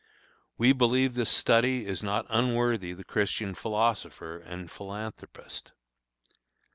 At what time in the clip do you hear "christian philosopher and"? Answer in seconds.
3.03-4.71